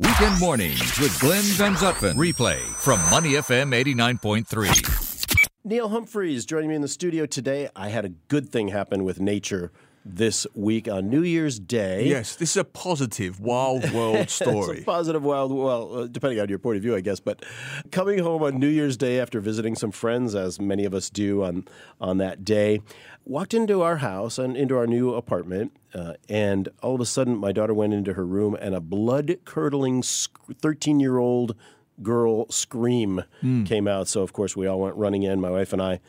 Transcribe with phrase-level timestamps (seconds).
[0.00, 2.14] Weekend mornings with Glenn Van Zutphen.
[2.14, 5.46] Replay from Money FM 89.3.
[5.62, 7.68] Neil Humphreys joining me in the studio today.
[7.76, 9.70] I had a good thing happen with nature
[10.04, 12.06] this week on New Year's Day.
[12.06, 14.80] Yes, this is a positive wild world It's story.
[14.80, 17.20] a positive, wild, well, uh, depending on your point of view, I guess.
[17.20, 17.44] But
[17.90, 21.42] coming home on New Year's Day after visiting some friends, as many of us do
[21.42, 21.64] on
[22.00, 22.82] on that day,
[23.24, 27.36] walked into our house and into our new apartment, uh, and all of a sudden,
[27.36, 31.54] my daughter went into her room, and a blood curdling thirteen year old
[32.02, 33.24] girl scream
[33.64, 34.08] came out.
[34.08, 36.00] So of course, we all went running in, my wife and I.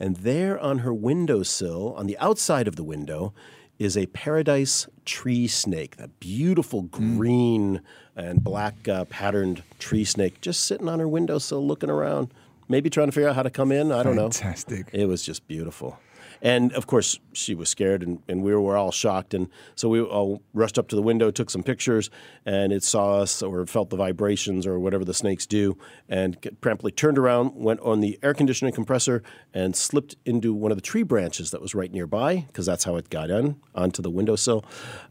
[0.00, 3.32] And there on her windowsill, on the outside of the window,
[3.78, 7.80] is a paradise tree snake, that beautiful green
[8.14, 12.32] and black uh, patterned tree snake, just sitting on her windowsill looking around,
[12.68, 13.90] maybe trying to figure out how to come in.
[13.90, 14.70] I don't Fantastic.
[14.70, 14.76] know.
[14.76, 15.00] Fantastic.
[15.02, 15.98] It was just beautiful.
[16.42, 19.32] And of course, she was scared, and, and we were all shocked.
[19.32, 22.10] And so we all rushed up to the window, took some pictures,
[22.44, 25.78] and it saw us or felt the vibrations or whatever the snakes do,
[26.08, 29.22] and promptly turned around, went on the air conditioning compressor,
[29.54, 32.96] and slipped into one of the tree branches that was right nearby, because that's how
[32.96, 34.64] it got in onto the windowsill,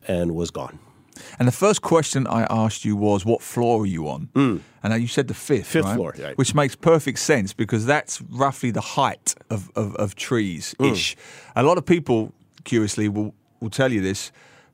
[0.08, 0.80] and was gone.
[1.40, 4.30] And the first question I asked you was, what floor are you on?
[4.34, 4.58] Hmm.
[4.84, 5.68] And you said the fifth.
[5.68, 5.96] Fifth right?
[5.96, 6.38] floor, right.
[6.38, 11.16] Which makes perfect sense because that's roughly the height of, of, of trees ish.
[11.54, 11.60] Hmm.
[11.60, 14.32] A lot of people, curiously, will, will tell you this.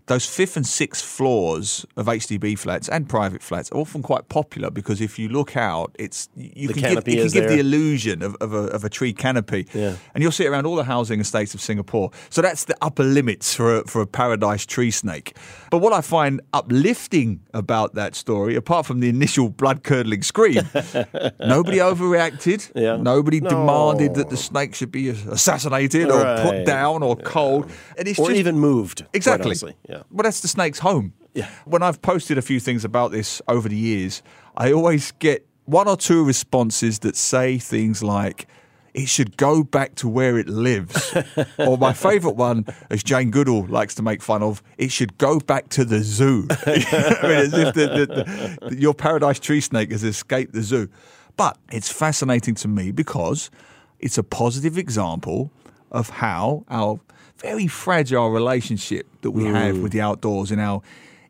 [0.07, 4.71] Those fifth and sixth floors of HDB flats and private flats are often quite popular
[4.71, 8.23] because if you look out, it's you The can give, it can give the illusion
[8.23, 9.67] of, of, a, of a tree canopy.
[9.73, 9.95] Yeah.
[10.15, 12.11] And you'll see it around all the housing estates of Singapore.
[12.29, 15.35] So that's the upper limits for a, for a paradise tree snake.
[15.71, 20.61] But what I find uplifting about that story, apart from the initial blood curdling scream,
[21.39, 22.71] nobody overreacted.
[22.75, 22.95] Yeah.
[22.95, 23.49] Nobody No.
[23.49, 27.69] demanded that the snake should be assassinated or put down or cold.
[27.97, 29.05] And it's Or just, even moved.
[29.13, 29.47] Exactly.
[29.47, 29.75] honestly.
[29.97, 30.03] Yeah.
[30.11, 31.13] Well, that's the snake's home.
[31.33, 31.49] Yeah.
[31.65, 34.23] When I've posted a few things about this over the years,
[34.55, 38.47] I always get one or two responses that say things like,
[38.93, 41.15] it should go back to where it lives.
[41.59, 45.39] or my favourite one, as Jane Goodall likes to make fun of, it should go
[45.39, 46.47] back to the zoo.
[46.65, 50.89] I mean, as if the, the, the, your paradise tree snake has escaped the zoo.
[51.35, 53.51] But it's fascinating to me because
[53.99, 55.51] it's a positive example
[55.91, 56.99] of how our
[57.37, 59.83] very fragile relationship that we have mm.
[59.83, 60.81] with the outdoors in our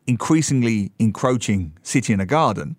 [0.06, 2.76] increasingly encroaching city and a garden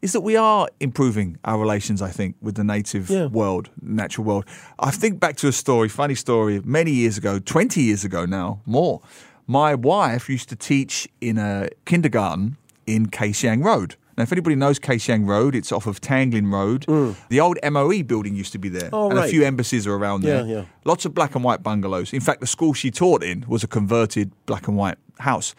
[0.00, 3.26] is that we are improving our relations, I think, with the native Yeah.
[3.26, 4.44] world, natural world.
[4.78, 8.60] I think back to a story, funny story, many years ago, 20 years ago now,
[8.64, 9.00] more.
[9.48, 13.96] My wife used to teach in a kindergarten in Kay Siang Road.
[14.18, 16.86] Now, if anybody knows Kay Siang Road, it's off of Tanglin Road.
[17.28, 18.92] The old MOE building used to be there, Mm.
[18.92, 20.44] Oh, and a few embassies are around there.
[20.44, 20.64] Yeah, yeah.
[20.84, 22.12] Lots of black and white bungalows.
[22.12, 25.54] In fact, the school she taught in was a converted black and white house.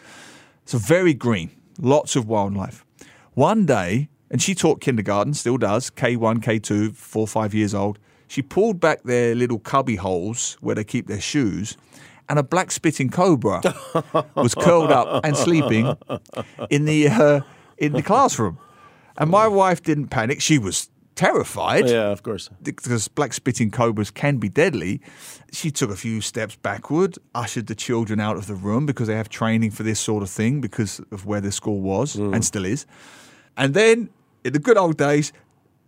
[0.66, 1.50] So very green,
[1.80, 2.84] lots of wildlife.
[3.32, 7.98] One day, and she taught kindergarten, still does, K1, K2, four, five years old.
[8.28, 11.78] She pulled back their little cubby holes where they keep their shoes,
[12.28, 13.62] and a black spitting cobra
[14.34, 15.96] was curled up and sleeping
[16.68, 17.40] in the uh,
[17.80, 18.58] in the classroom.
[19.16, 20.88] And my wife didn't panic; she was
[21.20, 22.48] terrified Yeah, of course.
[22.62, 25.00] because black spitting cobras can be deadly.
[25.52, 29.16] She took a few steps backward, ushered the children out of the room because they
[29.16, 32.34] have training for this sort of thing because of where the school was mm.
[32.34, 32.86] and still is.
[33.56, 34.08] And then,
[34.44, 35.32] in the good old days,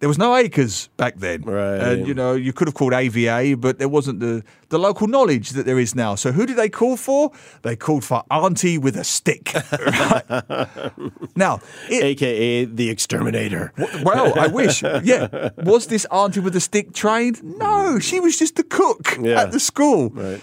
[0.03, 1.43] there was no ACRES back then.
[1.43, 1.79] Right.
[1.81, 5.51] And, you know, you could have called AVA, but there wasn't the, the local knowledge
[5.51, 6.17] that there is now.
[6.17, 7.31] So who did they call for?
[7.63, 9.55] They called for Auntie with a stick.
[9.81, 10.91] Right.
[11.37, 13.73] now, it, AKA the exterminator.
[14.03, 14.83] well, I wish.
[14.83, 15.51] Yeah.
[15.59, 17.41] Was this auntie with a stick trained?
[17.45, 19.43] No, she was just the cook Yeah.
[19.43, 20.11] at the school.
[20.11, 20.41] Right.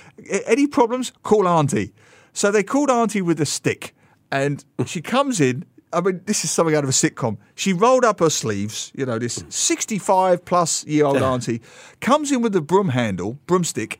[0.47, 1.11] Any problems?
[1.23, 1.91] Call auntie.
[2.31, 3.93] So they called auntie with a stick,
[4.31, 5.65] and she comes in.
[5.91, 7.37] I mean, this is something out of a sitcom.
[7.55, 11.61] She rolled up her sleeves, you know, this 65 plus year old auntie
[11.99, 13.99] comes in with the broom handle, broomstick,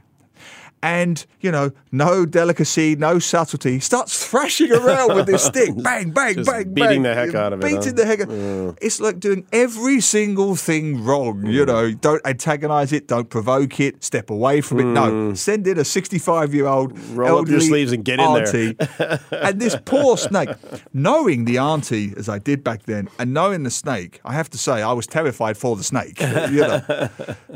[0.82, 5.72] and, you know, no delicacy, no subtlety, starts thrashing around with this stick.
[5.84, 7.04] Bang, bang, Just bang, beating bang.
[7.04, 8.78] the heck out of it, Beating the heck out.
[8.82, 11.46] It's like doing every single thing wrong.
[11.46, 11.68] You mm.
[11.68, 14.86] know, don't antagonize it, don't provoke it, step away from it.
[14.86, 15.38] No, mm.
[15.38, 18.74] send in a 65 year old Roll up your sleeves and get in there.
[18.74, 19.20] there.
[19.32, 20.50] and this poor snake,
[20.94, 24.58] knowing the auntie as I did back then, and knowing the snake, I have to
[24.58, 26.20] say I was terrified for the snake.
[26.50, 27.10] You know,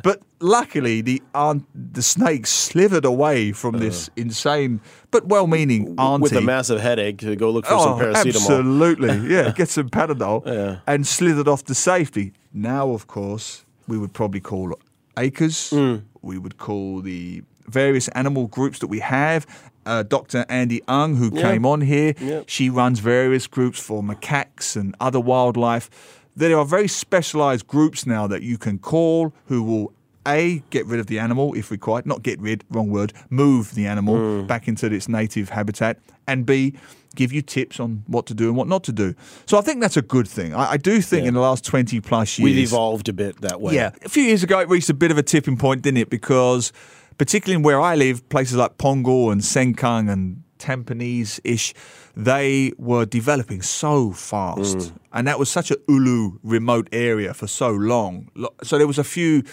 [0.04, 3.13] but luckily the aunt, the snake slithered away
[3.54, 4.82] from this insane
[5.12, 8.50] but well-meaning auntie With a massive headache to go look for some paracetamol.
[8.50, 9.10] Oh, absolutely.
[9.34, 10.80] Yeah, get some Panadol Yeah.
[10.88, 12.34] and slithered off to safety.
[12.54, 14.74] Now, of course, we would probably call
[15.18, 15.72] ACRES.
[15.72, 16.04] Mm.
[16.22, 19.46] We would call the various animal groups that we have
[19.86, 20.46] uh, Dr.
[20.50, 22.14] Andie Ang, who came on here.
[22.20, 22.44] Yeah.
[22.48, 25.90] She runs various groups for macaques and other wildlife.
[26.36, 29.94] There are very specialized groups now that you can call who will
[30.28, 33.86] a get rid of the animal if required, not get rid, wrong word, move the
[33.88, 34.48] animal Hmm.
[34.48, 36.74] back into its native habitat, and b
[37.16, 39.14] give you tips on what to do and what not to do.
[39.46, 40.56] So I think that's a good thing.
[40.56, 41.28] I, I do think Yeah.
[41.30, 43.76] in the last twenty plus years We've evolved a bit that way.
[43.76, 43.92] yeah.
[44.04, 46.10] A few years ago, it reached a bit of a tipping point, didn't it?
[46.10, 46.72] Because,
[47.20, 51.74] particularly in where I live, places like Punggol and Sengkang and Tampines ish,
[52.16, 54.92] they were developing so fast.
[55.12, 58.30] And that was such a Ulu remote area for so long.
[58.64, 59.44] So there was a few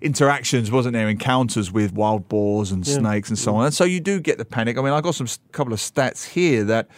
[0.00, 1.08] interactions, wasn't there?
[1.08, 3.66] Encounters with wild boars and snakes and so on.
[3.66, 4.78] And so you do get the panic.
[4.78, 6.88] I mean, I got some couple of stats here that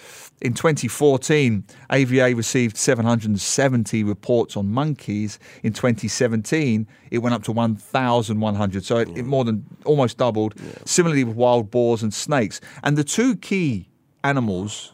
[0.41, 5.39] in 2014, AVA received 770 reports on monkeys.
[5.62, 8.85] In 2017, it went up to 1,100.
[8.85, 10.55] So it, it more than almost doubled.
[10.85, 12.61] Similarly with wild boars and snakes.
[12.83, 13.89] And the two key
[14.23, 14.93] animals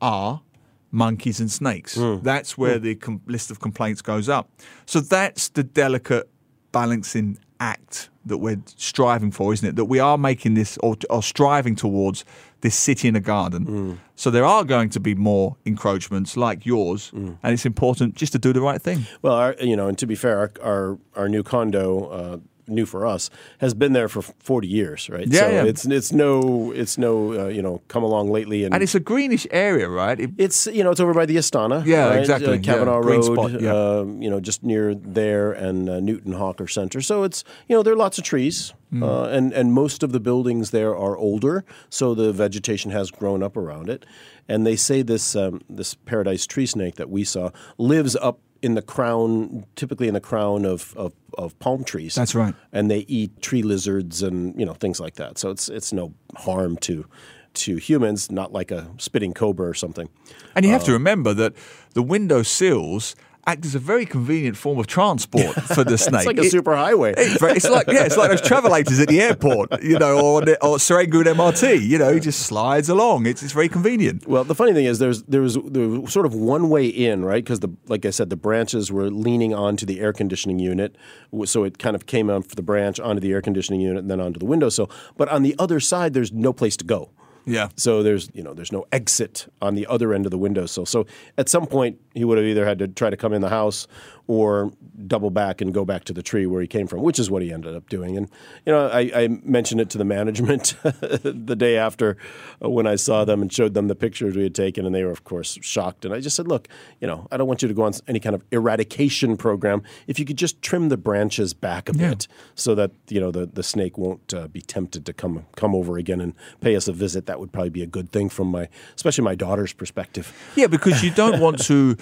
[0.00, 0.42] are
[0.90, 1.96] monkeys and snakes.
[1.96, 2.18] Hmm.
[2.22, 2.84] That's where hmm.
[2.84, 4.50] the com- list of complaints goes up.
[4.86, 6.28] So that's the delicate
[6.72, 9.76] balancing act that we're striving for, isn't it?
[9.76, 12.24] That we are making this or, or striving towards
[12.60, 13.98] this city in a garden.
[14.14, 18.38] So there are going to be more encroachments like yours, and it's important just to
[18.38, 19.06] do the right thing.
[19.22, 22.36] Well, our, you know, and to be fair, our our, our new condo, uh,
[22.66, 25.26] new for us, has been there for forty years, right?
[25.28, 25.64] Yeah, so yeah.
[25.64, 28.74] it's it's no it's no uh, you know come along lately and.
[28.74, 30.18] And it's a greenish area, right?
[30.20, 32.20] It- it's you know it's over by the Istana, Yeah, right?
[32.20, 32.54] exactly.
[32.54, 33.72] Uh, Cavenagh Yeah, Road, spot, yeah.
[34.00, 37.00] um, you know, just near there and uh, Newton Hawker Center.
[37.00, 39.02] So it's you know there are lots of trees, Mm.
[39.02, 43.42] uh, and and most of the buildings there are older, so the vegetation has grown
[43.42, 44.04] up around it.
[44.48, 48.74] And they say this um, this paradise tree snake that we saw lives up in
[48.74, 52.14] the crown, typically in the crown of, of, of palm trees.
[52.14, 52.54] That's right.
[52.72, 55.38] And they eat tree lizards and you know things like that.
[55.38, 57.06] So it's it's no harm to
[57.54, 60.08] to humans, not like a spitting cobra or something.
[60.54, 61.54] And you have to uh, remember that
[61.94, 63.14] the window sills
[63.46, 66.20] act as a very convenient form of transport for the snake.
[66.20, 67.14] It's like a It- superhighway.
[67.16, 70.62] It's, it's like yeah, it's like those travelators at the airport, you know, or the,
[70.64, 71.80] or Serangoon MRT.
[71.82, 73.26] You know, he just slides along.
[73.26, 74.26] It's it's very convenient.
[74.28, 77.24] Well, the funny thing is, there's there was, there was sort of one way in,
[77.24, 77.42] right?
[77.42, 80.96] Because the like I said, the branches were leaning onto the air conditioning unit,
[81.44, 84.20] so it kind of came off the branch onto the air conditioning unit and then
[84.20, 84.90] onto the windowsill.
[85.16, 87.10] But on the other side, there's no place to go.
[87.44, 87.68] Yeah.
[87.76, 90.86] So there's you know there's no exit on the other end of the windowsill.
[90.86, 91.06] So
[91.38, 93.86] at some point he would have either had to try to come in the house
[94.26, 94.72] or
[95.06, 97.42] double back and go back to the tree where he came from, which is what
[97.42, 98.16] he ended up doing.
[98.16, 98.30] And
[98.64, 102.16] you know I, I mentioned it to the management the day after
[102.64, 105.04] uh, when I saw them and showed them the pictures we had taken, and they
[105.04, 106.04] were of course shocked.
[106.04, 106.68] And I just said, look,
[107.00, 109.82] you know I don't want you to go on any kind of eradication program.
[110.06, 113.46] If you could just trim the branches back a bit so that you know the,
[113.46, 116.92] the snake won't uh, be tempted to come come over again and pay us a
[116.92, 120.26] visit, that would probably be a good thing from my especially my daughter's perspective.
[120.54, 121.96] Yeah, because you don't want to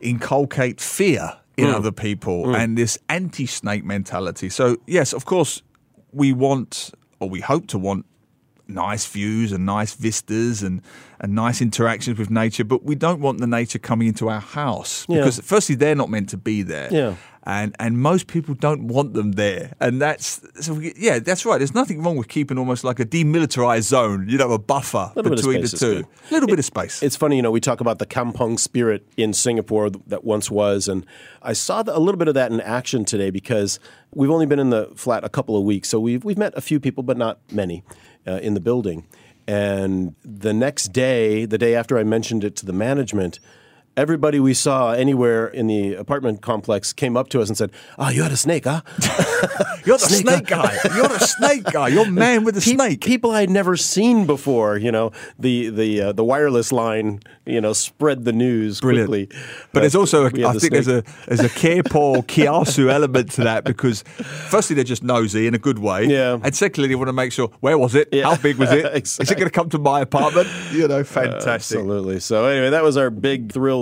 [0.00, 1.74] inculcate fear in Mm.
[1.74, 4.48] other people and this anti-snake mentality.
[4.48, 5.62] So yes, of course,
[6.12, 6.90] we want
[7.20, 8.06] or we hope to want
[8.66, 10.80] nice views and nice vistas and,
[11.20, 15.04] and nice interactions with nature, but we don't want the nature coming into our house
[15.08, 15.18] Yeah.
[15.18, 16.88] because firstly they're not meant to be there.
[16.90, 17.14] Yeah.
[17.44, 19.72] And and most people don't want them there.
[19.80, 21.58] And that's so we- yeah, that's right.
[21.58, 25.30] There's nothing wrong with keeping almost like a demilitarized zone, you know, a buffer Little
[25.30, 26.06] bit of between the two.
[26.30, 27.02] A little bit of space.
[27.02, 30.86] It's funny, you know, we talk about the kampong spirit in Singapore that once was,
[30.86, 31.04] and
[31.42, 33.80] I saw the, a little bit of that in action today because
[34.14, 36.60] we've only been in the flat a couple of weeks, so we've we've met a
[36.60, 37.82] few people, but not many,
[38.24, 39.04] uh, in the building.
[39.48, 43.40] And the next day, the day after I mentioned it to the management.
[43.94, 48.08] Everybody we saw anywhere in the apartment complex came up to us and said, "Oh,
[48.08, 48.80] you had a snake, huh?"
[49.84, 50.78] You're the Snake, snake, guy.
[50.96, 51.88] You're the snake guy.
[51.88, 53.00] You're man with the Pe- snake.
[53.04, 54.78] People I'd never seen before.
[54.78, 57.20] You know, the the uh, the wireless line.
[57.44, 59.08] You know, spread the news Brilliant.
[59.10, 59.38] quickly.
[59.72, 61.04] But there's Uh, also, a, had I the think there's snake.
[61.26, 64.02] a there's a Kepo Kiasu element to that because
[64.48, 66.38] firstly they're just nosy in a good way, Yeah.
[66.42, 68.24] and secondly they want to make sure where was it, Yeah.
[68.30, 69.34] how big was it, is Exactly.
[69.34, 70.48] it going to come to my apartment?
[70.72, 71.78] You know, fantastic.
[71.78, 72.20] Absolutely.
[72.20, 73.81] So anyway, that was our big thrill